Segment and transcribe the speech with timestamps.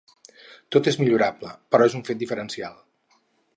[0.75, 2.83] Tot és millorable, però és un fet diferencial.